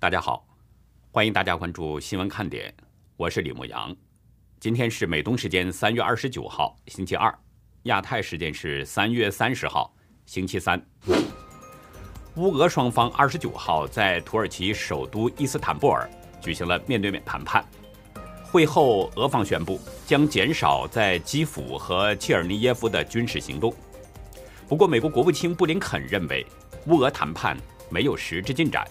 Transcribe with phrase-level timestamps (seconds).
[0.00, 0.42] 大家好，
[1.10, 2.74] 欢迎大家关注新闻看点，
[3.18, 3.94] 我是李牧阳。
[4.58, 7.30] 今天是美东时间三月二十九号，星期二；
[7.82, 9.94] 亚太时间是三月三十号，
[10.24, 10.82] 星期三。
[12.36, 16.08] 乌俄双方二十九号在土耳其首都伊斯坦布尔
[16.40, 17.62] 举行了面对面谈判。
[18.50, 23.70] 会后，俄方宣布将减少在基辅和切尔尼耶夫的军事行动。
[24.66, 26.46] 不过，美国国务卿布林肯认为，
[26.86, 27.54] 乌俄谈判
[27.90, 28.82] 没有实质进展。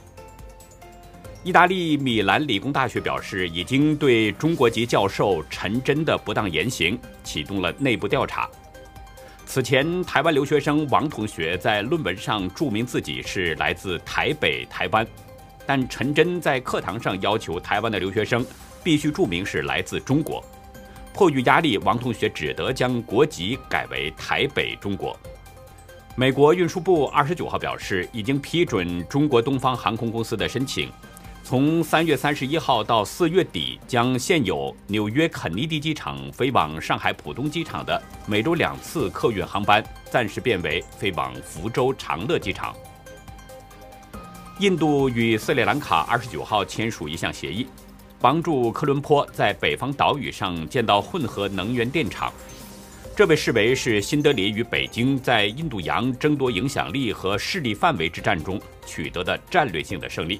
[1.42, 8.50] 意大利米兰理工大学表示，已经对中国籍教授陈真的不当言行启动了内部调查。
[9.46, 15.08] 此前，台湾留学生王同学在论文上注明自己是来自台北、台湾，
[15.66, 18.46] 但陈真在课堂上要求台湾的留学生
[18.84, 20.44] 必须注明是来自中国。
[21.14, 25.18] 迫于压力，王同学只得将国籍改为台北中国。
[26.18, 30.92] 美国运输部二十九号表示，已经批准中国东方航空公司的申请。
[31.44, 42.76] 从三月三十一号到四月底，将现有纽约肯尼迪机场飞往上海浦东机场的每周两次客运航班，暂时变为飞往福州长乐机场。
[44.60, 47.66] 印度与斯里兰卡二十九号签署一项协议，
[48.20, 52.32] 帮助科伦坡在北方岛屿上建造混合能源电厂，
[53.16, 60.40] 这被视为是新德里与北京在印度洋争夺影响力和势力范围之战中取得的战略性的胜利。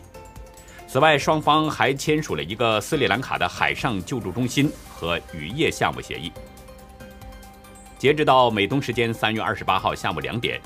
[0.92, 6.34] 此外，双方还签署了一个斯里兰卡的海上救助中心和渔业项目协议。
[8.00, 10.60] 截止到美东时间三月二十八号下午两点，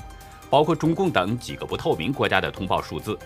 [0.48, 3.18] 包括中共等几个不透明国家的通报数字，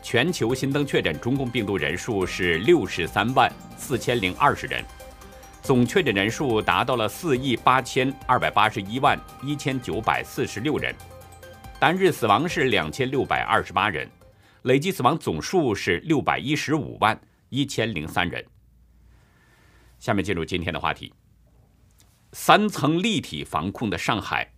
[0.00, 4.84] 全球新增确诊中共病毒人数是六十三万四千零二十人，
[5.62, 10.94] 总确诊人数达到了四亿八千二百八十一万一千九百四十六人，
[11.80, 14.08] 单日死亡是两千六百二十八人。
[14.66, 18.44] 累计死亡总数是六百一十五万一千零三人。
[20.00, 21.14] 下面进入今天的话题：
[22.32, 24.52] 三层立体防控的上海，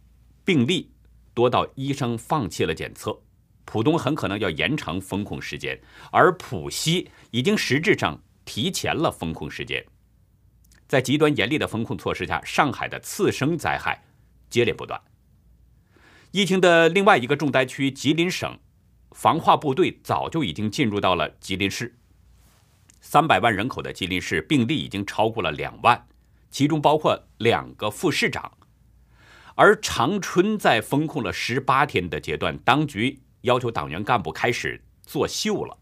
[0.46, 0.90] 病例
[1.34, 3.20] 多到医生放弃了检测。
[3.66, 5.78] 浦东很可能要延长封控时间，
[6.10, 9.84] 而浦西已经实质上提前了封控时间。
[10.86, 14.02] 在极端严厉的封控措施下，上海的次生灾害
[14.48, 14.98] 接连不断。
[16.30, 18.58] 疫情的另外一个重灾区吉林省。
[19.12, 21.98] 防化部队早就已经进入到了吉林市，
[23.00, 26.06] 三百万人口的吉林市病例已经超过了两万，
[26.50, 28.52] 其中包括两个副市长。
[29.54, 35.76] 而长春在封控了十八天的阶段，当局要求党员干部开始作秀了。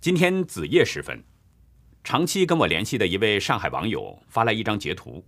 [0.00, 1.24] 今天子夜时分，
[2.02, 5.24] 长期跟我联系的一位上海网友发来一张截图，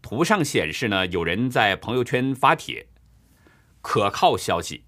[0.00, 2.88] 图上显示呢，有人在朋友圈发帖，
[3.82, 4.84] 可靠消息。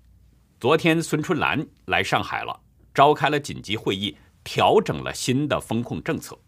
[0.65, 2.59] 昨天，孙春兰来上海了，
[2.95, 6.41] 召开了紧急会议，调整了新的风控政策。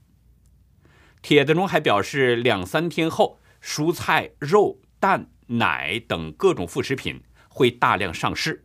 [1.20, 8.64] 帖子中还表示，两三天后，蔬菜、肉、蛋、奶等各种副食品会大量上市，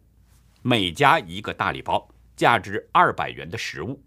[0.62, 2.08] 每家一个大礼包，
[2.38, 4.02] 价值二百元的食物。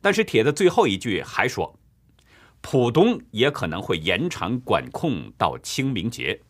[0.00, 1.78] 但是，帖子最后一句还说，
[2.60, 6.42] 浦东也可能会延长管控到清明节。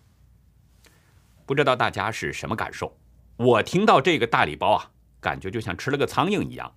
[1.45, 2.97] 不知道大家是什么感受？
[3.41, 6.75] 我听到这个大礼包啊，感觉就像吃了个苍蝇一样。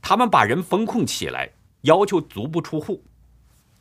[0.00, 1.50] 他们把人封控起来，
[1.80, 3.02] 要求足不出户，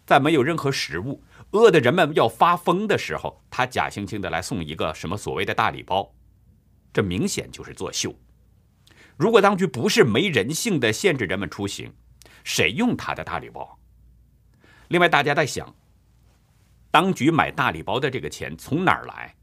[0.03, 6.11] 在没有任何食物、饿的人们要发疯的时候，他假惺惺的来送一个什么所谓的大礼包，
[6.91, 8.15] 这明显就是作秀。
[9.15, 11.93] 如果当局不是没人性的限制人们出行，
[12.43, 13.77] 谁用他的大礼包？
[14.87, 15.75] 另外，大家在想，
[16.89, 19.35] 当局买大礼包的这个钱从哪儿来？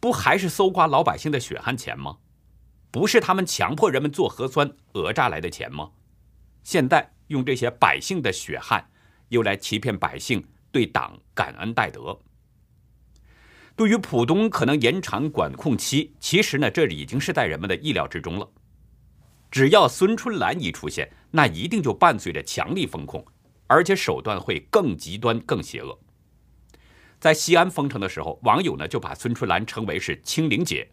[0.00, 2.16] 不还是搜刮老百姓的血汗钱吗？
[2.90, 5.90] 不是他们强迫人们做核酸讹诈来的钱吗？
[6.64, 8.90] 现在用这些百姓的血汗，
[9.28, 12.18] 又来欺骗百姓对党感恩戴德。
[13.76, 18.48] 对于浦东可能延长管控期，其实呢，这已经是在人们的意料之中了。
[19.50, 23.24] 只要孙春兰一出现，那一定就伴随着强力风控，
[23.66, 25.98] 而且手段会更极端、更邪恶。
[27.20, 30.88] 在西安封城的时候，网友呢就把孙春兰称为是“清零姐”。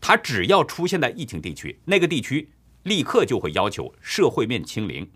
[0.00, 2.50] 她只要出现在疫情地区，那个地区
[2.84, 5.10] 立刻就会要求社会面清零。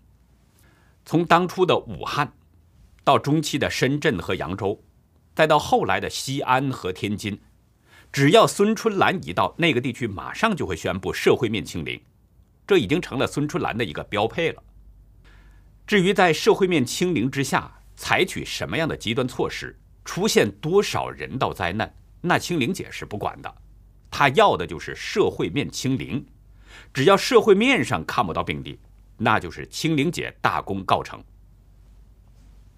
[1.05, 2.33] 从当初的武汉，
[3.05, 4.83] 到中期的深圳和扬州，
[5.33, 7.39] 再到后来的西安和天津，
[8.11, 12.01] 只要孙春兰一到那个地区，马上就会宣布社会面清零，
[12.67, 14.61] 这已经成了孙春兰的一个标配了。
[15.87, 23.55] 至于在社会面清零之下采取什么样的极端措施，出现多少人道灾难，那清零姐是不管的，
[24.09, 26.25] 她要的就是社会面清零，
[26.91, 28.79] 只要社会面上看不到病例，
[29.17, 31.23] 那就是清零姐大功告成。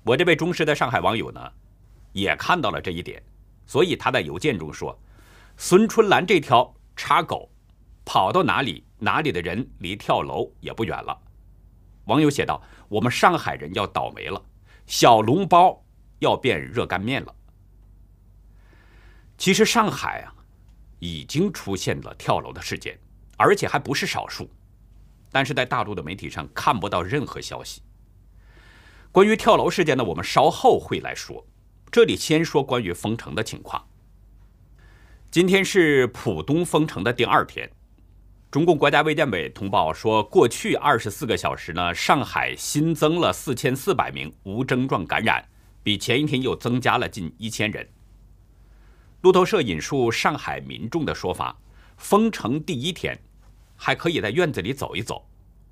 [0.04, 1.40] 我这位忠实的上海网友呢，
[2.12, 3.24] 也看到了这一点，
[3.66, 5.00] 所以他在邮件中说
[5.56, 7.50] ：“孙春兰这条叉狗，
[8.04, 11.18] 跑到哪里，哪里的人离跳楼也不远了。”
[12.08, 14.44] 网友写道：“我们上海人要倒霉了，
[14.86, 15.81] 小笼包
[16.22, 17.36] 要变热干面了。”
[19.38, 20.34] 其实上海啊，
[21.00, 22.98] 已经出现了跳楼的事件，
[23.38, 24.50] 而且还不是少数，
[25.32, 27.82] 但是在大陆的媒体上看不到任何消息。
[29.12, 31.46] 关于跳楼事件呢，我们稍后会来说。
[31.92, 33.86] 这里先说关于封城的情况。
[35.30, 37.70] 今天是浦东封城的第二天，
[38.50, 45.46] 中共国家卫健委通报说，过去二十四个小时呢，上海新增了四千四百名无症状感染，
[45.84, 47.88] 比前一天又增加了近一千人。
[49.22, 51.56] 路透社引述上海民众的说法，
[51.98, 53.18] 封城第一天
[53.76, 55.28] 还可以在院子里走一走，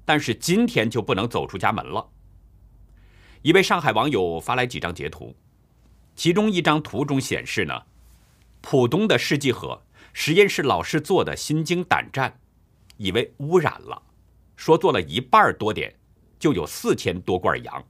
[0.05, 2.07] 但是今天就不能走出家门了。
[3.41, 5.35] 一位上海网友发来几张截图，
[6.15, 7.83] 其中一张图中显示呢，
[8.61, 9.81] 浦东的世纪河
[10.13, 12.39] 实验室老师做的心惊胆战，
[12.97, 14.01] 以为污染了，
[14.55, 15.95] 说做了一半多点，
[16.37, 17.83] 就有四千多罐阳，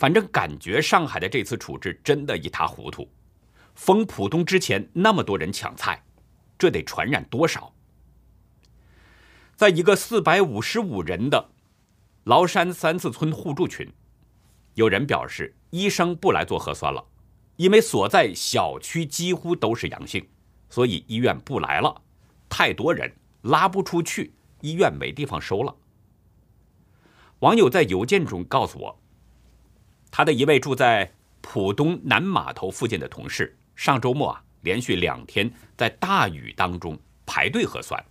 [0.00, 3.06] 反正感觉上海的这次处置真的一塌糊涂。
[3.74, 6.02] 封浦东之前那么多人抢菜，
[6.58, 7.70] 这得传染多少？
[9.56, 11.50] 在一个四百五十五人的
[12.24, 13.86] 崂山三四村互助群。
[14.72, 17.04] 有人表示，医生不来做核酸了，
[17.56, 20.26] 因为所在小区几乎都是阳性，
[20.70, 22.00] 所以医院不来了。
[22.48, 23.12] 太多人
[23.42, 24.32] 拉不出去，
[24.62, 25.76] 医院没地方收了。
[27.40, 28.98] 网友在邮件中告诉我，
[30.10, 38.04] 他的一位住在浦东南码头附近的同事，上周末啊连续两天在大雨当中排队核酸，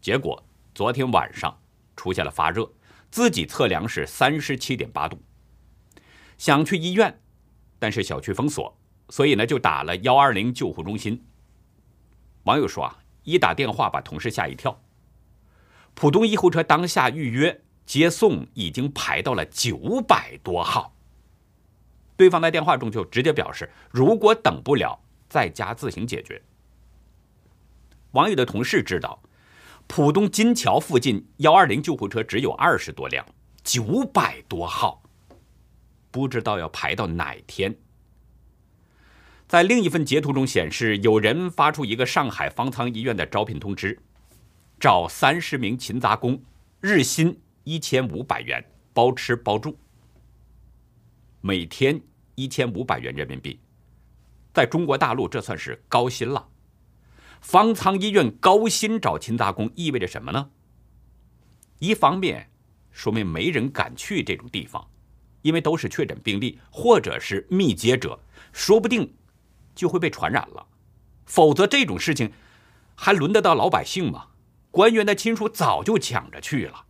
[0.00, 0.42] 结果
[0.74, 1.56] 昨天晚上
[1.96, 2.70] 出现了发热，
[3.10, 5.18] 自己测量是三十七点八度。
[6.36, 7.20] 想去医院，
[7.78, 8.76] 但是小区封锁，
[9.08, 11.24] 所以呢就打了幺二零救护中心。
[12.44, 14.80] 网友说啊，一打电话把同事吓一跳。
[15.94, 20.94] 浦东医护车当下预约接送已经排到了九百多号。
[22.18, 26.42] 对方在电话中就直接表示，如果等不了，在家自行解决。
[28.10, 29.22] 网友的同事知道，
[29.86, 33.24] 浦东金桥附近幺二零救护车只有二十多辆，
[33.62, 35.00] 九百多号。
[36.10, 37.76] 不知道要排到哪天。
[39.46, 43.96] 在另一份截图中显示，有人发出一个上海方舱医院的招聘通知，
[44.80, 46.42] 找三十名勤杂工，
[46.80, 49.78] 日薪一千五百元，包吃包住，
[51.48, 51.98] 每天
[52.34, 53.58] 一千五百元人民币，
[54.52, 56.46] 在中国大陆这算是高薪了。
[57.40, 60.50] 方舱医院高薪找勤杂工意味着什么呢？
[61.78, 62.50] 一方面，
[62.90, 64.86] 说明没人敢去这种地方。
[65.40, 68.20] 因为都是确诊病例或者是密接者，
[68.52, 69.14] 说不定
[69.74, 70.66] 就会被传染了。
[71.24, 72.30] 否则这种事情
[72.94, 74.26] 还轮得到老百姓吗？
[74.70, 76.84] 官员的亲属早就抢着去了。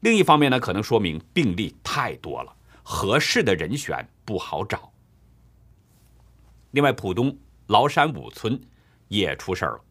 [0.00, 4.92] 另一方面呢，可能说明病例太多了，合适的人选不好找。
[6.72, 8.60] 另外，浦东崂山五村
[9.08, 9.84] 也出事儿了，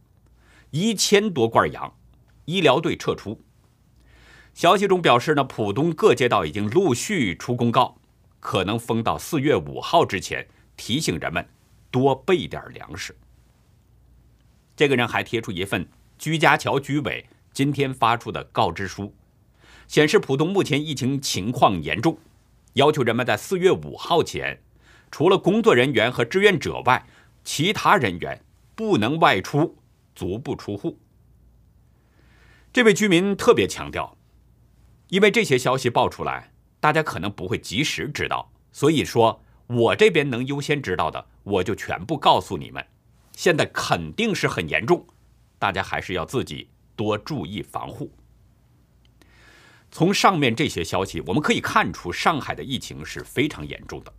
[0.72, 1.94] 一千多罐羊，
[2.46, 3.40] 医疗队撤出。
[4.54, 7.98] 消息中表示呢，浦东各街道已经陆续出公告，
[8.40, 11.48] 可能封到四月五号之前，提醒人们
[11.90, 13.16] 多备点粮食。
[14.76, 19.14] 这个人还贴出一份居家桥居委今天发出的告知书，
[19.88, 22.18] 显示浦东目前疫情情况严重，
[22.74, 24.62] 要求人们在四月五号前，
[25.10, 27.06] 除了工作人员和志愿者外，
[27.44, 28.44] 其他人员
[28.76, 29.78] 不能外出，
[30.16, 31.00] 足不出户。
[32.72, 34.18] 这位居民特别强调。
[35.10, 42.82] 因为这些消息爆出来，大家可能不会及时知道，所以说我这边能优先知道的，我就全部告诉你们。
[43.34, 45.06] 现在肯定是很严重，
[45.60, 48.10] 大家还是要自己多注意防护。
[49.92, 54.14] 从上面这些消息，我们可以看出上海的疫情是非常严重的。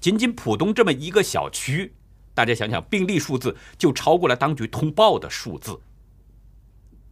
[0.00, 1.94] 仅仅浦东这么一个小区，
[2.34, 5.80] 大家想想，病例数字就超过了当局通报的数字。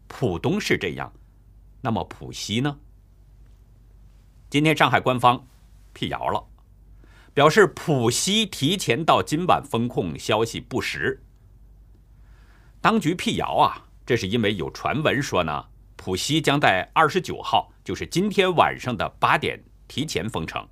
[0.09, 1.13] 浦东是这样，
[1.81, 2.79] 那么浦西呢？
[4.51, 5.47] 今天上海官方
[5.93, 6.45] 辟谣了，
[7.35, 11.23] 表示浦西提前到今晚封控消息不实。
[12.81, 15.67] 当局辟谣啊，这是因为有传闻说呢，
[15.97, 20.67] 浦西将在二十九号，就是今天晚上的八点提前封城，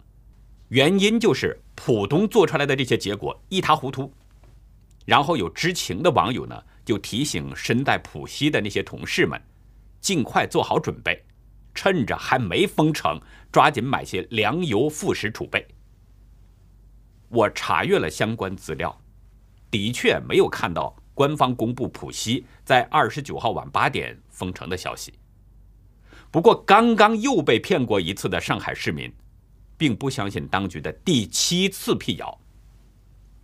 [0.71, 4.13] 原因就是浦东做出来的这些结果一塌糊涂。
[5.05, 9.41] 然后有知情的网友呢，就提醒身在浦西的那些同事们，
[10.01, 11.25] 尽快做好准备，
[11.73, 13.21] 趁着还没封城，
[13.53, 15.65] 抓紧买些粮油副食储备。
[17.29, 19.01] 我查阅了相关资料，
[19.71, 25.15] 的确没有看到官方公布浦西在二十九号晚八点封城的消息。
[26.35, 29.09] 不过，刚刚又被骗过一次的上海市民，
[29.79, 32.37] 并不相信当局的第七次辟谣。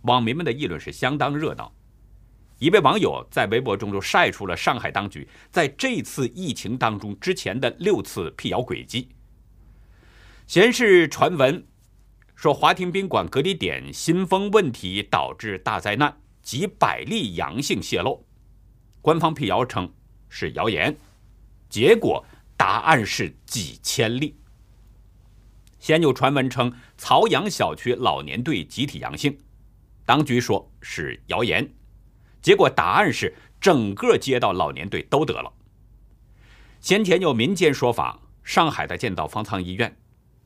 [0.01, 1.71] 网民们的议论是相当热闹。
[2.59, 9.07] 一位网友在微博中就晒出了上海当局在这次疫情当中之前的六次辟谣轨迹。
[10.45, 11.65] 先是传闻
[12.35, 18.25] 说华亭宾馆隔离点新风问题导致大灾难，几百例阳性泄露，
[18.99, 19.89] 官方辟谣称
[20.27, 20.93] 是谣言，
[21.69, 22.25] 结果
[22.61, 24.39] 答案是几千例。
[25.79, 29.35] 先有传闻称曹阳小区老年队集体阳性，
[30.05, 31.67] 当局说是谣言。
[32.39, 35.51] 结果答案是整个街道老年队都得了。
[36.79, 39.97] 先前有民间说法，上海的建到方舱医院，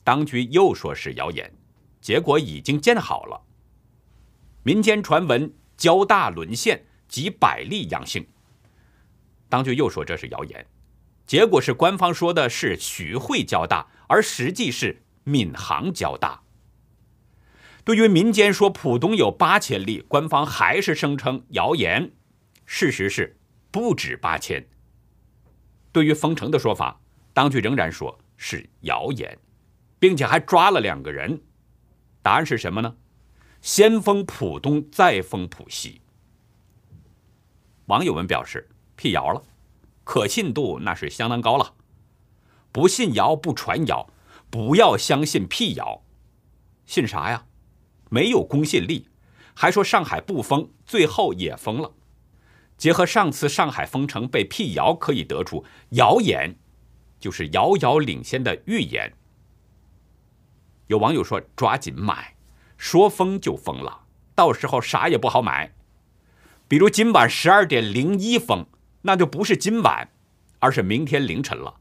[0.01, 1.53] 当局又说是谣言，
[2.00, 3.41] 结果已经建好了。
[4.63, 8.25] 民间传闻交大沦陷几百例阳性，
[9.50, 10.65] 当局又说这是谣言，
[11.25, 16.44] 结果是官方说的是徐汇交大，而实际是闵行交大。
[17.84, 22.12] 对于民间说浦东有八千例，官方还是声称谣言，
[22.65, 23.38] 事实是
[23.72, 24.67] 不止八千。
[25.91, 27.00] 对于封城的说法，
[27.34, 29.38] 当局仍然说是谣言，
[30.00, 31.41] 并且还抓了两个人。
[32.22, 32.96] 答案是什么呢？
[33.62, 36.01] 先封浦东，再封浦西。
[37.86, 39.44] 网友们表示辟谣了，
[40.05, 41.74] 可信度那是相当高了。
[42.71, 44.09] 不信谣不传谣，
[44.50, 46.03] 不要相信辟谣，
[46.85, 47.45] 信啥呀？
[48.09, 49.09] 没有公信力，
[49.53, 51.91] 还说上海不封，最后也封了。
[52.77, 56.55] 结合上次上海封城被辟谣，可以得出谣言
[57.19, 59.13] 就是遥遥领先的预言。
[60.88, 62.35] 有网友说：“抓紧买，
[62.77, 64.01] 说封就封了，
[64.35, 65.74] 到时候啥也不好买。
[66.67, 68.65] 比如今晚十二点零一封，
[69.05, 70.09] 那就不是今晚，
[70.59, 71.79] 而是明天凌晨了。”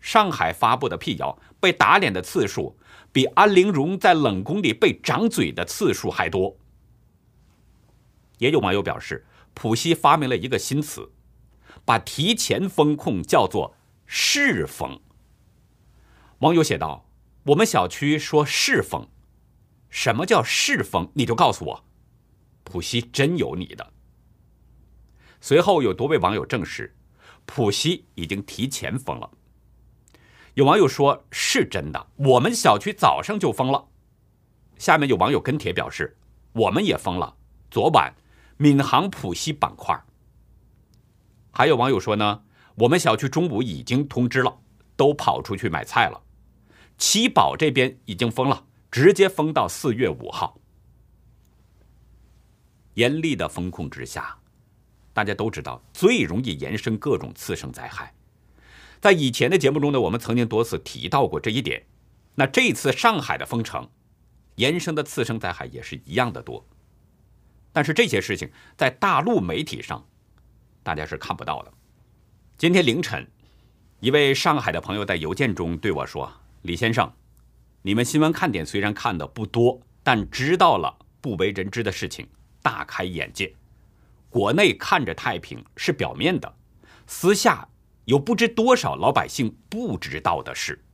[0.00, 2.76] 上海发布的辟谣被打脸的次数。
[3.12, 6.56] 比安陵容在冷宫里被掌嘴的次数还多。
[8.38, 11.10] 也有网友表示，浦西发明了一个新词，
[11.84, 13.74] 把提前封控叫做
[14.06, 15.00] “试封”。
[16.38, 17.10] 网友写道
[17.50, 19.08] ：“我们小区说试封，
[19.88, 21.10] 什么叫试封？
[21.14, 21.84] 你就告诉我。”
[22.62, 23.92] 浦西真有你的。
[25.40, 26.94] 随后有多位网友证实，
[27.46, 29.30] 浦西已经提前封了。
[30.54, 33.88] 有网友说：“是真的，我们小区早上就封了。”
[34.76, 36.16] 下面有网友跟帖表示
[36.52, 37.36] ：“我们也封了，
[37.70, 38.14] 昨晚
[38.58, 39.98] 闵行浦西板块。”
[41.52, 42.42] 还有网友说呢
[42.76, 44.60] ：“我们小区中午已经通知了，
[44.96, 46.20] 都跑出去买菜了。
[46.98, 50.60] 七宝这边已经封了，直接封到四月五号。”
[52.94, 54.36] 严厉的风控之下，
[55.20, 58.14] 大家都知道最容易延伸各种次生灾害。
[59.02, 61.84] 在以前的节目中呢，我们曾经多次提到过这一点。
[62.36, 63.86] 那这次上海的封城，
[64.54, 66.66] 延伸的次生灾害也是一样的多。
[67.70, 70.06] 但是这些事情在大陆媒体上，
[70.82, 71.70] 大家是看不到的。
[72.56, 73.28] 今天凌晨，
[74.00, 77.12] 一位上海的朋友在邮件中对我说：“李先生，
[77.82, 82.26] 你们新闻看点虽然看的不多，但知道了不为人知的事情，
[82.62, 83.54] 大开眼界。
[84.30, 86.56] 国内看着太平是表面的，
[87.06, 87.68] 私下。”
[88.06, 90.84] 有不知多少老百姓不知道的事。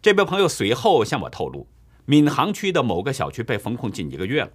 [0.00, 1.66] 这位朋友随后向我透露，
[2.04, 4.50] 闵行区的某个小区被封控近一个月了，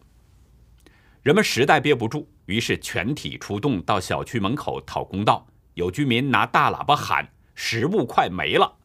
[1.21, 5.45] 人们实在憋不住，于是全体出动到小区门口讨公道。
[5.73, 8.77] 有居民拿大喇叭喊：“食物快没了！”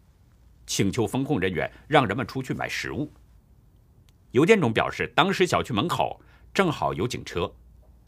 [0.67, 3.13] 请求封控人员让人们出去买食物。
[4.33, 6.21] 邮件中表示，当时小区门口
[6.53, 7.55] 正好有警车，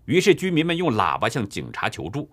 [0.09, 2.31] 于是居民们用喇叭向警察求助。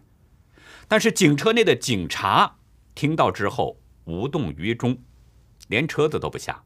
[0.88, 2.56] 但是警车内的警察
[2.96, 4.98] 听到之后无动于衷，
[5.68, 6.64] 连车子都不下。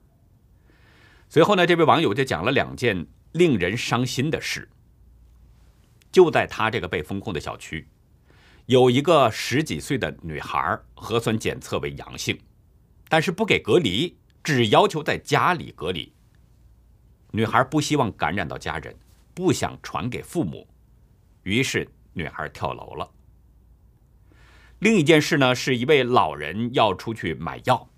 [1.28, 4.70] 随后呢，这位网友就讲了两件令人伤心的事。
[6.12, 7.88] 就在他这个被封控的小区，
[8.68, 12.39] 有一个十几岁的女孩核酸检测为阳性，
[13.08, 16.13] 但是不给隔离，只要求在家里隔离。
[17.32, 18.96] 女孩不希望感染到家人，
[19.34, 20.68] 不想传给父母，
[21.43, 23.10] 于是女孩跳楼了。
[24.79, 27.89] 另一件事呢，是一位老人要出去买药，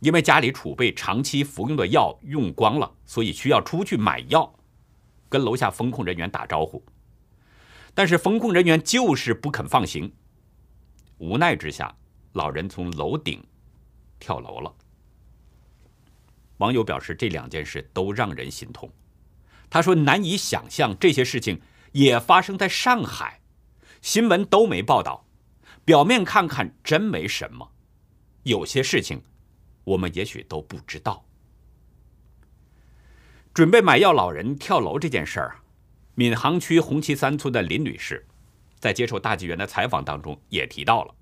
[0.00, 4.52] 因为家里储备长期服用的药用光了，所以需要出去买药，
[5.28, 6.84] 跟楼下风控人员打招呼，
[7.94, 10.12] 但是风控人员就是不肯放行。
[11.18, 11.92] 无奈之下，
[12.34, 13.44] 老人从楼顶
[14.20, 14.72] 跳楼了。
[16.58, 18.88] 网友表示，这两件事都让人心痛。
[19.70, 21.60] 他说：“难以想象这些事情
[21.92, 23.40] 也发生在上海，
[24.00, 25.26] 新闻都没报道。
[25.84, 27.72] 表面看看真没什么，
[28.42, 29.22] 有些事情
[29.84, 31.24] 我们也许都不知道。”
[33.54, 35.60] 准备买药老人跳楼这件事儿，
[36.14, 38.26] 闵行区红旗三村的林女士
[38.78, 41.14] 在接受大纪元的采访当中也提到了。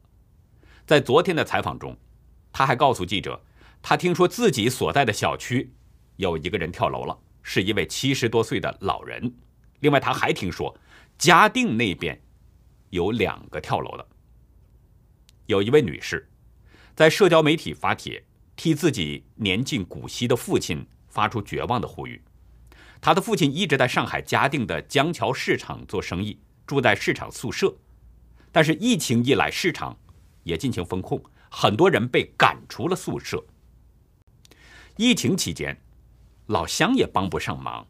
[0.87, 1.97] 在昨天的采访中，
[2.53, 3.43] 她还告诉记者，
[3.81, 5.73] 她听说自己所在的小区
[6.17, 7.19] 有一个人跳楼了。
[7.49, 9.33] 是一位七十多岁的老人。
[9.80, 10.78] 另外，他还听说
[11.18, 12.21] 嘉定那边
[12.90, 14.06] 有两个跳楼的。
[15.47, 16.28] 有一位女士
[16.95, 18.25] 在社交媒体发帖，
[18.56, 22.23] 替自己年近古稀的父亲发出绝望的呼吁。
[23.00, 27.76] 他的父亲一直在上海嘉定的江桥市场做生意，住在市场宿舍。
[28.50, 29.99] 但是疫情一来，市场
[30.45, 33.45] 也进行封控，很多人被赶出了宿舍。
[34.97, 35.78] 疫情期间。
[36.47, 37.85] 老乡也帮不上忙，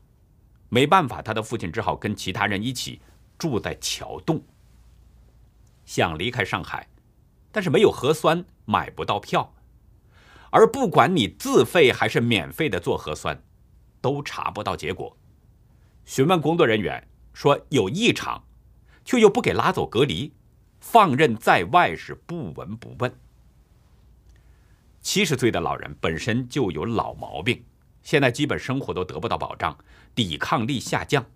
[0.69, 3.01] 没办法，他的父亲只好跟其他人一起
[3.39, 4.43] 住在桥洞。
[5.85, 6.89] 想离开上海，
[7.53, 9.55] 但是没有核酸，买不到票。
[10.51, 13.43] 而不管你自费还是免费的做核酸，
[14.01, 15.17] 都查不到结果。
[16.05, 18.43] 询问工作人员说有异常，
[19.05, 20.33] 却又不给拉走隔离，
[20.81, 23.15] 放任在外是不闻不问。
[25.01, 27.63] 七十岁的老人本身就有老毛病。
[28.07, 29.77] 现在基本生活都得不到保障，
[30.15, 31.27] 抵抗力下降。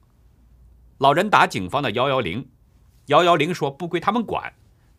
[0.99, 2.49] 老人打警方的幺幺零，
[3.07, 4.53] 幺幺零说不归他们管，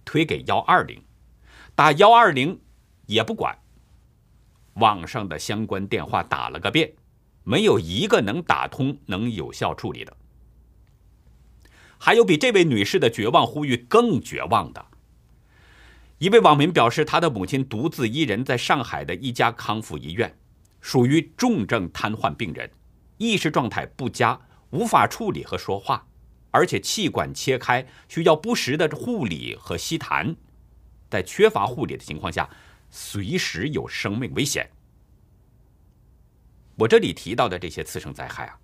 [0.04, 1.02] 推给幺二零，
[1.74, 2.60] 打幺二零
[3.06, 3.58] 也不管。
[4.74, 6.92] 网上的相关电话打了个遍，
[7.46, 10.18] 没有一个能打通、能有效处理的。
[11.98, 14.86] 还有比这位女士的绝望呼吁更绝望的。
[16.18, 20.38] 一位网民表示，他的母亲独自一人在上海的一家康复医院。
[20.82, 22.70] 属于重症瘫痪病人，
[23.18, 24.40] 意识状态不佳，
[24.72, 26.08] 无法处理和说话，
[26.50, 30.36] 而且气管切开，需要不时的护理和吸痰，
[31.10, 32.50] 在缺乏护理的情况下，
[32.90, 34.70] 随时有生命危险。
[36.76, 38.60] 我这里提到的这些次生灾害啊，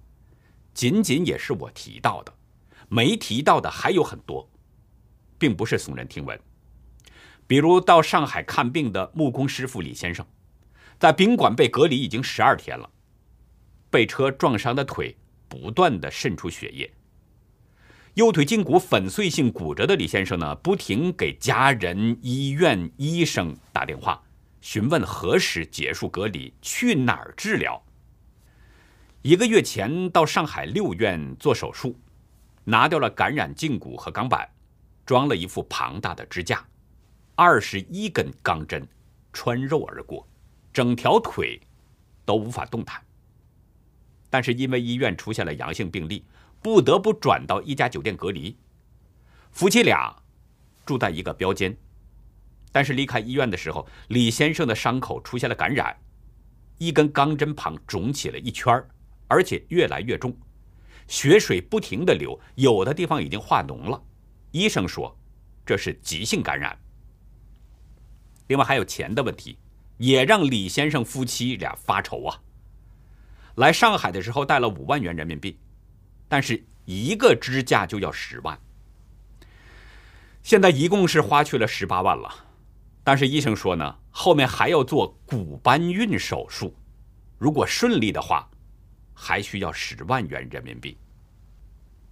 [0.74, 2.34] 仅仅也是我提到的，
[2.90, 4.50] 没提到的还有很多，
[5.38, 6.40] 并不是耸人听闻。
[7.46, 10.26] 比如到上海看病的木工师傅李先生。
[11.00, 12.90] 在宾馆被隔离已经十二天了，
[13.90, 15.16] 被车撞伤的腿
[15.48, 16.92] 不断的渗出血液，
[18.16, 24.20] 右腿胫骨粉碎性骨折的李先生呢，不停给家人、医院、医生打电话，
[24.60, 27.80] 询问何时结束隔离，去哪儿治疗。
[29.22, 31.96] 一个月前到上海六院做手术，
[32.64, 34.50] 拿掉了感染胫骨和钢板，
[35.06, 36.66] 装了一副庞大的支架，
[37.36, 38.88] 二十一根钢针
[39.32, 40.28] 穿肉而过。
[40.78, 41.60] 整条腿
[42.24, 43.04] 都无法动弹，
[44.30, 46.24] 但是因为医院出现了阳性病例，
[46.62, 48.56] 不得不转到一家酒店隔离。
[49.50, 50.16] 夫妻俩
[50.86, 51.76] 住在一个标间，
[52.72, 55.98] 但是离开医院的时候，李先生的伤口出现了感染，
[56.78, 58.72] 一根钢针旁肿起了一圈
[59.28, 60.32] 而且越来越重，
[61.08, 64.00] 血水不停的流，有的地方已经化脓了。
[64.52, 65.18] 医生说
[65.66, 66.78] 这是急性感染。
[68.46, 69.58] 另外还有钱的问题。
[69.98, 72.42] 也让李先生夫妻俩发愁啊！
[73.56, 75.60] 来上海的时候带了五万元人民币，
[76.28, 78.60] 但是一个支架就要十万，
[80.44, 82.46] 现在一共是花去了十八万了。
[83.04, 86.76] 但是医生说呢，后面还要做骨搬运手术，
[87.38, 88.48] 如果顺利的话，
[89.14, 90.98] 还需要十万元人民币。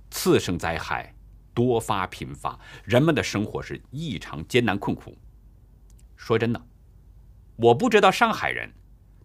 [0.09, 1.13] 次生灾害
[1.53, 5.15] 多发频发，人们的生活是异常艰难困苦。
[6.15, 6.67] 说真的。
[7.57, 8.73] 我不知道上海人，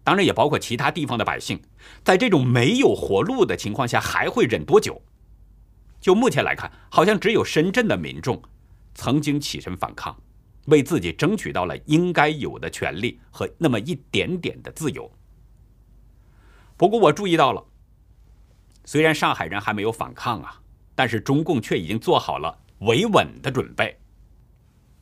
[0.03, 1.61] 当然也包括其他地方的百姓，
[2.03, 5.01] 在这种没有活路的情况下还会忍多久？
[5.99, 8.41] 就目前来看，好像只有深圳的民众
[8.95, 10.17] 曾经起身反抗，
[10.65, 15.11] 为自己争取到了应该有的权利和那么一点点的自由。
[16.77, 17.63] 不过我注意到了，
[18.85, 20.61] 虽然上海人还没有反抗啊，
[20.95, 23.99] 但是中共却已经做好了维稳的准备。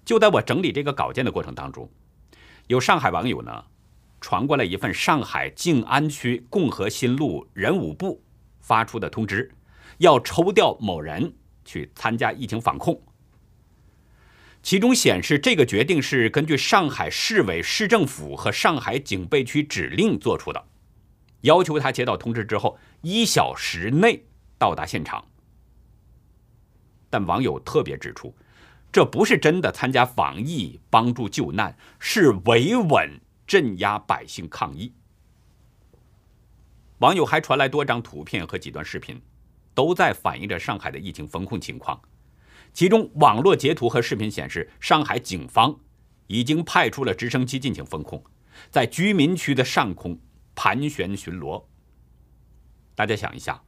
[0.04, 1.88] 就在我整理这个稿件的过程当中。
[2.70, 3.66] 有上海网友呢，
[4.22, 8.24] 传过来一份上海静安区共和新路人武部
[8.60, 9.52] 发出的通知，
[9.98, 11.34] 要抽调某人
[11.66, 13.02] 去参加疫情防控。
[14.62, 20.64] 其中显示，这个决定是根据上海市委市政府和上海警备区指令做出的，
[21.42, 24.24] 要求他接到通知之后一小时内
[24.60, 25.26] 到达现场。
[27.10, 28.32] 但网友特别指出，
[28.92, 34.94] 这不是真的参加防疫、帮助救难，是维稳、镇压百姓抗议。
[36.98, 39.22] 网友还传来多张图片和几段视频，
[39.74, 42.02] 都在反映着上海的疫情封控情况。
[42.74, 45.80] 其中，网络截图和视频显示，上海警方
[46.28, 48.24] 已经派出了直升机进行封控，
[48.70, 50.20] 在居民区的上空
[50.56, 51.64] 盘旋巡逻。
[52.96, 53.64] 大家想一下，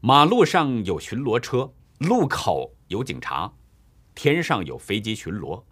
[0.00, 3.52] 马路上有巡逻车，路口有警察，
[4.16, 5.62] 天上有飞机巡逻，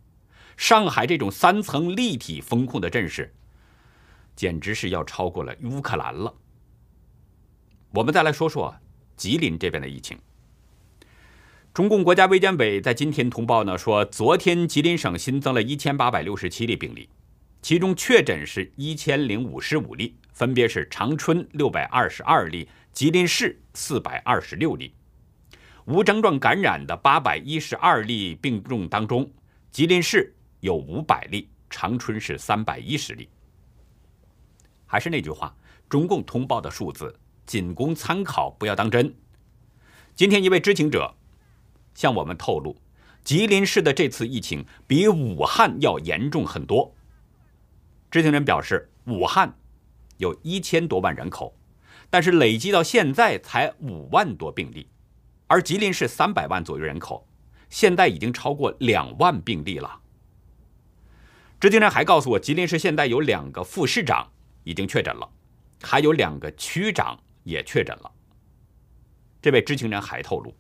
[0.56, 3.34] 上海这种三层立体封控的阵势，
[4.36, 6.32] 简直是要超过了乌克兰了。
[7.90, 8.76] 我们再来说说
[9.16, 10.18] 吉林这边的疫情。
[11.72, 17.08] 中共国家卫健委在今天通报呢，说昨天吉林省新增了一千八百六十七例病例，
[17.62, 24.92] 其中确诊是一千零五十五例，分别是长春六百二十二例，吉林市四百二十六例。
[25.86, 29.30] 无症状感染的八百一十二例病重当中，
[29.70, 33.28] 吉林市有五百例，长春市三百一十例。
[34.86, 35.54] 还是那句话，
[35.88, 37.14] 中共通报的数字。
[37.46, 39.14] 仅供参考，不要当真。
[40.14, 41.14] 今天，一位知情者
[41.94, 42.74] 向我们透露，
[43.22, 46.94] 吉林市的这次疫情比武汉要严重很多。
[48.10, 49.54] 知情人表示，武汉
[50.16, 51.54] 有一千多万人口，
[52.08, 54.88] 但是累计到现在才五万多病例，
[55.54, 57.28] 而吉林市三百万左右人口，
[57.70, 60.00] 现在已经超过两万病例了。
[61.60, 64.32] 知情人还告诉我，吉林市现在有两个副市长
[64.64, 65.30] 已经确诊了，
[65.80, 67.16] 还有两个区长。
[67.44, 68.10] 也确诊了。
[69.42, 70.54] 这位知情人还透露，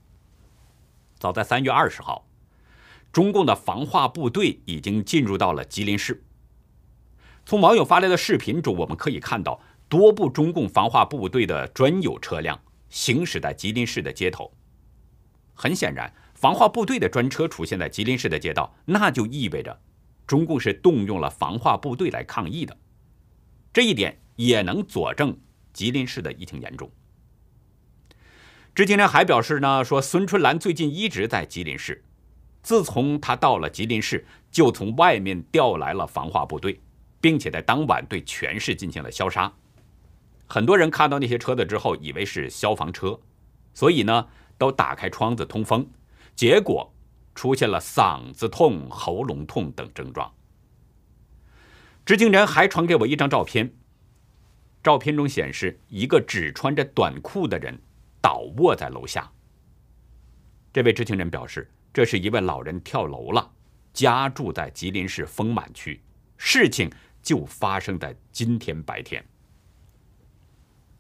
[1.18, 2.28] 早在三月二十号，
[3.10, 6.22] 中共的防化部队已经进入到了吉林市。
[7.46, 14.52] 从网友发来的视频中，我们可以看到多部中共防化部队的专有车辆行驶在吉林市的街头。
[15.54, 19.80] 很显然，防化部队的专车出现在吉林市的街道，那就意味着
[20.26, 22.76] 中共是动用了防化部队来抗议的。
[23.72, 25.36] 这一点也能佐证。
[25.72, 26.88] 吉林市的疫情严重。
[28.76, 32.04] 知情人还表示呢，说孙春兰最近一直在吉林市，
[32.62, 36.80] 自从他到了吉林市，就从外面调来了防化部队，
[37.20, 39.52] 并且在当晚对全市进行了消杀。
[40.46, 43.18] 很多人看到那些车子之后，以为是消防车，
[43.74, 45.88] 所以呢，都打开窗子通风，
[46.34, 46.92] 结果
[47.34, 50.32] 出现了嗓子痛、喉咙痛等症状。
[52.04, 53.74] 知情人还传给我一张照片。
[54.82, 57.80] 照片中显示，一个只穿着短裤的人
[58.20, 59.32] 倒卧在楼下。
[60.72, 63.50] 这位知情人表示，这是一位老人跳楼了，
[63.94, 66.02] 家住在吉林市丰满区，
[66.36, 66.90] 事情
[67.22, 69.24] 就发生在今天白天。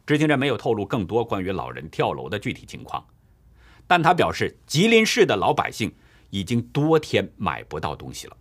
[0.06, 3.04] 知情人没有透露更多关于老人跳楼的具体情况，
[3.86, 5.94] 但他表示，吉林市的老百姓
[6.30, 8.36] 已经多天买不到东西了。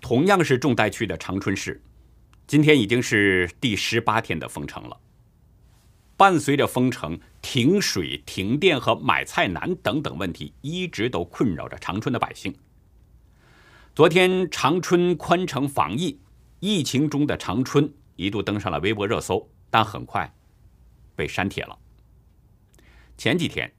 [0.00, 1.82] 同样是重灾区的长春市。
[2.46, 4.96] 今天已经是第十八天的封城了。
[6.16, 12.54] 伴随着封城，停水、停电和买菜难等等问题一直都困扰着长春的百姓。
[13.94, 16.18] 昨天，长春宽城防疫，
[16.58, 20.34] 疫情中的长春一度登上了微博热搜，但很快
[21.14, 21.78] 被删帖了。
[23.20, 23.70] 前几天，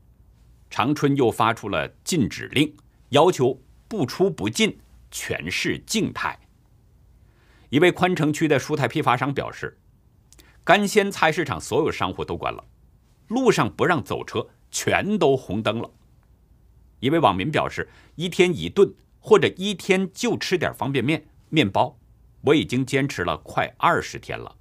[0.70, 2.72] 长春又发出了禁止令，
[3.10, 4.78] 要求不出不进，
[5.10, 6.40] 全市静态。
[7.70, 9.80] 一位宽城区的蔬菜批发商表示，
[10.64, 12.64] 干鲜菜市场所有商户都关了，
[13.30, 15.90] 路上不让走车，全都红灯了。
[17.00, 21.98] 一位网民表示，一天一顿或者一天就吃点方便面、面包，
[22.42, 24.56] 我已经坚持了快二十天了。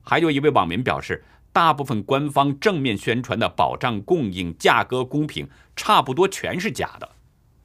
[0.00, 1.22] 还有一位网民表示，
[1.56, 7.12] 大部分官方正面宣传的保障供应、价格公平，差不多全是假的。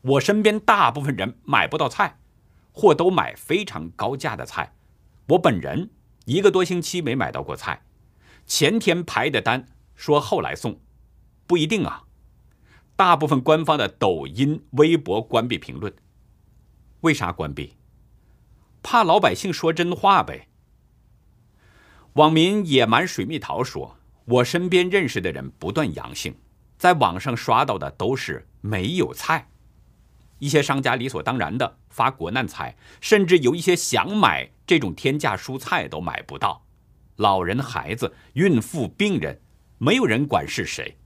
[0.04, 2.17] 我身边大部分人买不到菜。
[2.71, 4.73] 或都买非常高价的菜，
[5.27, 5.89] 我本人
[6.23, 7.82] 一个多星期没买到过菜，
[8.45, 10.80] 前天排的单说后来送，
[11.45, 12.04] 不一定啊。
[12.95, 15.93] 大部分官方的抖音、微博关闭评论，
[17.01, 17.73] 为啥关闭？
[18.82, 20.47] 怕老百姓说真话呗。
[22.15, 23.95] 网民野蛮水蜜桃说
[24.26, 26.36] ：“我身边认识的人不断阳性，
[26.78, 29.47] 在网上刷到的都是没有菜。”
[30.39, 36.65] 一些商家理所当然的发国难财，甚至有一些想买这种天价蔬菜都买不到。
[37.15, 39.39] 老人、孩子、孕妇、病人，
[39.78, 40.97] 没有人管是谁。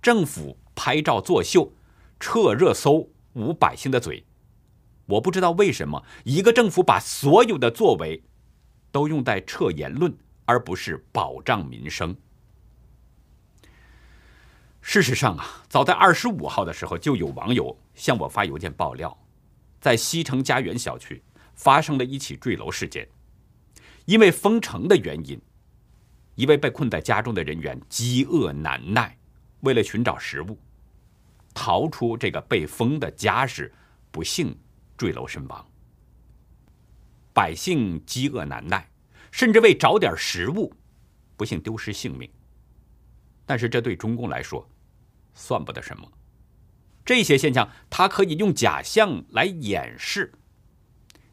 [0.00, 1.74] 政府拍照作秀，
[2.18, 4.24] 撤热搜，捂百姓的嘴。
[5.04, 8.22] 我不知道为什么一个政府把所有的作为
[8.90, 12.16] 都用在撤言论，而不是保障民生。
[14.80, 19.16] 事实上啊，早在二十五号的时候，就有网友向我发邮件爆料，
[19.80, 21.22] 在西城家园小区
[21.54, 23.08] 发生了一起坠楼事件。
[24.04, 25.40] 因为封城的原因，
[26.34, 29.16] 一位被困在家中的人员饥饿难耐，
[29.60, 30.58] 为了寻找食物，
[31.54, 33.72] 逃出这个被封的家时，
[34.10, 34.54] 不幸
[34.98, 35.66] 坠楼身亡。
[37.32, 38.86] 百姓饥饿难耐，
[39.34, 40.72] 甚至为找点食物，
[41.36, 42.30] 不幸丢失性命。
[43.44, 44.64] 但是这对中共来说，
[45.34, 46.08] 算不得什么。
[47.04, 50.32] 这些现象，他可以用假象来掩饰。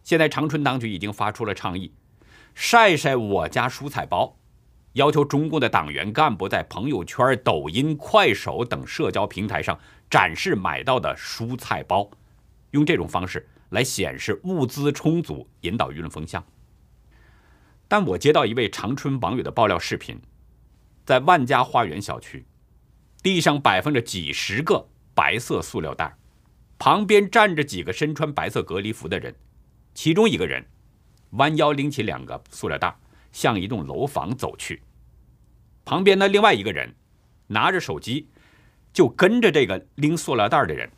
[0.01, 1.93] 现在长春当局已经发出了倡议。
[2.55, 4.35] 晒晒我家蔬菜包，
[4.93, 12.09] 要求中共的党员干部在朋友圈、抖音、快手等社交平台上展示买到的蔬菜包，
[12.71, 16.43] 用这种方式来显示物资充足，引导舆论风向。
[17.91, 20.17] 但我接到一位长春网友的爆料视频，
[21.03, 22.45] 在万家花园小区，
[23.21, 26.15] 地上摆放着几十个白色塑料袋，
[26.79, 29.35] 旁边站着几个身穿白色隔离服的人，
[29.93, 30.65] 其中一个人。
[31.31, 32.95] 弯腰拎起两个塑料袋，
[33.33, 34.81] 向一栋楼房走去。
[35.83, 36.95] 旁边的另外一个人
[37.47, 38.29] 拿着手机，
[38.93, 40.89] 就跟着这个拎塑料袋的人。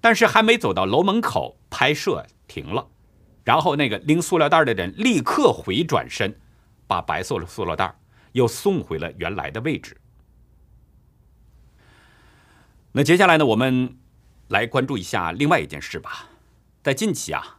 [0.00, 2.86] 但是还没走到楼门口，拍摄停了。
[3.44, 6.38] 然后那个拎塑料袋的人立刻回转身，
[6.86, 7.98] 把白色的塑料袋
[8.32, 9.96] 又送回了原来的位置。
[12.92, 13.96] 那接下来呢，我们
[14.48, 16.28] 来关注一下另外一件事吧。
[16.82, 17.56] 在近期啊。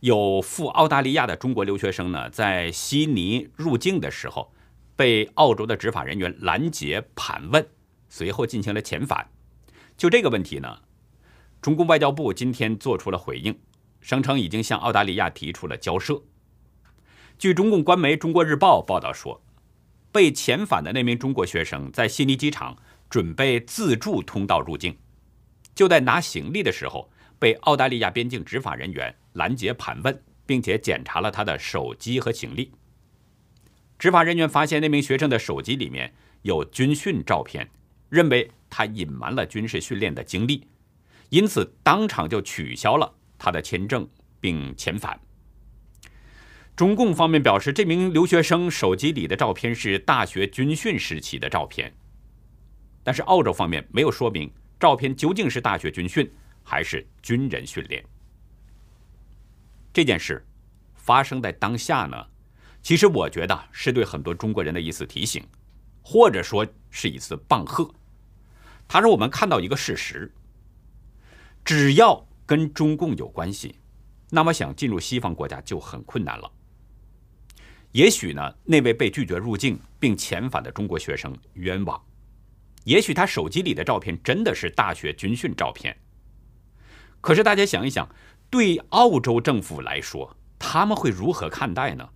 [0.00, 4.50] 有赴澳大利亚的中国留学生呢，在悉尼入境的时候，
[4.96, 7.68] 被澳洲的执法人员拦截盘问，
[8.08, 9.28] 随后进行了遣返。
[9.98, 10.78] 就这个问题呢，
[11.60, 13.60] 中共外交部今天做出了回应，
[14.00, 16.22] 声称已经向澳大利亚提出了交涉。
[17.38, 19.42] 据中共官媒《中国日报》报道说，
[20.12, 22.76] 被遣返的那名中国学生在悉尼机场
[23.08, 24.96] 准备自助通道入境，
[25.74, 29.14] 就在拿行李的时候，被澳大利亚边境执法人员。
[29.34, 32.72] 拦截盘问，并且检查了他的手机和行李。
[33.96, 37.70] 执法人员发现那名学生的手机里面有军训照片，
[38.08, 40.66] 认为他隐瞒了军事训练的经历，
[41.28, 44.06] 因此当场就取消了他的签证，
[44.38, 45.18] 并遣返。
[46.76, 51.92] 中共方面表示，这名留学生手机里的照片是大学军训时期的照片，
[53.02, 56.30] 但是澳洲方面没有说明照片究竟是大学军训
[56.62, 58.04] 还是军人训练。
[59.92, 60.46] 这件事
[60.94, 62.26] 发生在当下呢，
[62.82, 65.44] 其实我觉得是对很多中国人的一次提醒，
[66.02, 67.92] 或者说是一次棒喝。
[68.88, 70.32] 它让我们看到一个事实：
[71.64, 73.76] 只要跟中共有关系，
[74.28, 76.50] 那么想进入西方国家就很困难了。
[77.92, 81.96] 也许呢，那位被拒绝入境并遣返的中国学生冤枉；
[82.82, 85.96] 也许他手机里的照片真的是大学军训照片。
[87.20, 88.08] 可是大家想一想。
[88.50, 92.10] 对澳洲政府来说，他们会如何看待呢？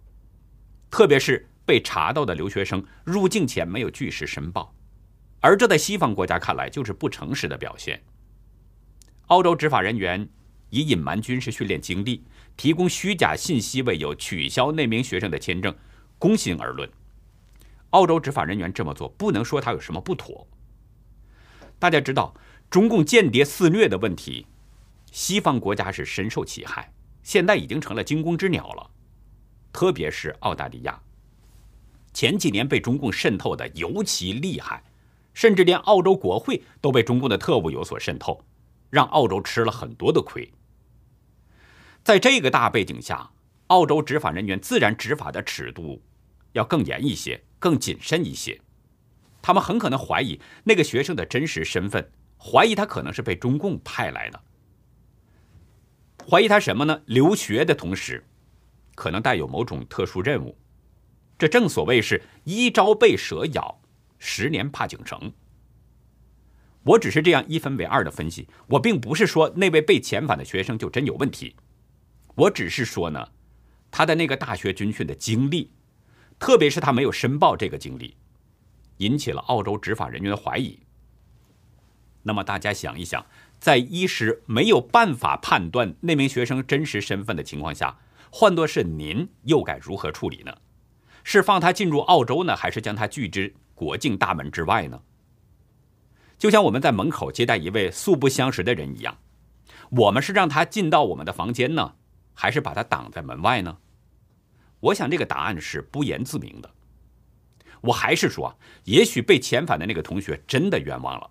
[0.91, 4.75] 特别是被查到的留学生入境前没有据实申报，
[5.39, 8.03] 而这在西方国家看来就是不诚实的表现。
[9.29, 10.29] 澳洲执法人员
[10.69, 12.23] 以隐瞒军事训练经历、
[12.57, 15.75] 提供虚假信息为由取消那名学生的签证，
[16.19, 16.89] 公心而论，
[17.91, 20.47] 澳洲执法人员这么做不能说他有什么不妥。
[21.79, 22.35] 大家知道，
[22.69, 24.47] 中共间谍肆虐的问题。
[25.11, 28.91] 西方国家是深受其害，现在已经成了惊弓之鸟了。
[29.73, 31.01] 特别是澳大利亚，
[32.13, 34.83] 前几年被中共渗透的尤其厉害，
[35.33, 38.45] 甚至连澳洲国会都被中共的特务有所渗透，
[38.95, 40.53] 让澳洲吃了很多的亏。
[42.05, 43.33] 在这个大背景下，
[43.67, 46.01] 澳洲执法人员自然执法的尺度
[46.53, 48.61] 要更严一些、更谨慎一些。
[49.43, 54.41] 他们很可能怀疑那个学生的真实身份，怀疑他可能是被中共派来的。
[56.31, 57.03] 怀疑他什么呢？
[57.07, 58.25] 留学的同时，
[58.95, 60.57] 可能带有某种特殊任务。
[61.37, 63.81] 这正所谓是一朝被蛇咬，
[64.21, 65.33] 十年怕井绳。
[66.85, 68.49] 我只是这样一分为二的分析。
[68.69, 71.57] 我并不是说那位被遣返的学生就真有问题，
[72.35, 73.29] 我只是说呢，
[73.91, 75.73] 他的那个大学军训的经历，
[76.39, 78.17] 特别是他没有申报这个经历，
[78.99, 80.79] 引起了澳洲执法人员的怀疑。
[82.23, 83.27] 那么大家想一想。
[83.61, 87.99] 在一时没有办法判断那名学生真实身份的情况下，
[88.31, 90.55] 换作是您，又该如何处理呢？
[91.23, 95.01] 是放他进入澳洲呢，还是将他拒之国境大门之外呢？
[96.39, 99.17] 就像我们在门口接待一位素不相识的人一样，
[99.91, 101.95] 我们是让他进到我们的房间呢，
[102.35, 103.79] 还是把他挡在门外呢？
[104.81, 106.71] 我想这个答案是不言自明的。
[107.81, 111.31] 我还是说，也许被遣返的那个同学真的冤枉了。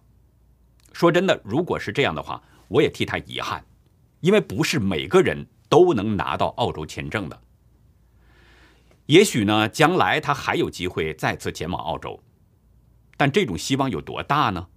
[0.92, 3.66] 说真的，如果是这样的话，我也替他遗憾，
[4.22, 7.42] 因为不是每个人都能拿到澳洲签证的。
[9.08, 12.24] 也许呢，将来他还有机会再次前往澳洲，
[13.18, 14.68] 但这种希望有多大呢？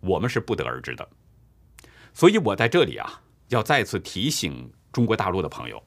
[0.00, 1.08] 我们是不得而知的。
[2.12, 5.82] 所以我在这里啊，要再次提醒中国大陆的朋友，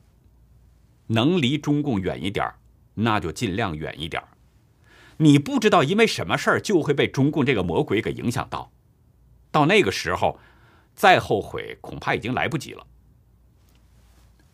[1.08, 2.52] 能离中共远一点
[2.94, 4.24] 那就尽量远一点
[5.18, 8.72] 你不知道因为什么事儿就会被中共这个魔鬼给影响到，
[9.52, 10.40] 到那个时候
[10.96, 12.88] 再后悔恐怕已经来不及了。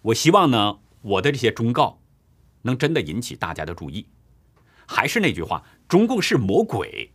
[0.02, 2.00] 我希望呢，我的这些忠告。
[2.64, 4.08] 能真的引起大家的注意，
[4.86, 7.14] 还是那句话，中共是魔鬼，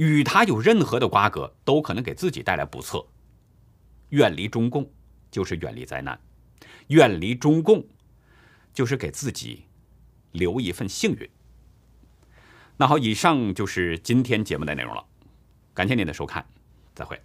[0.00, 3.06] 与他有任何的瓜葛，都可能给自己带来不测。
[4.08, 4.90] 远离中共，
[5.30, 6.16] 就是远离灾难；
[6.86, 7.86] 远离中共，
[8.72, 9.66] 就是给自己
[10.32, 11.28] 留一份幸运。
[12.78, 15.04] 那好，以上就是今天节目的内容了，
[15.74, 16.46] 感谢您的收看，
[16.94, 17.20] 再会。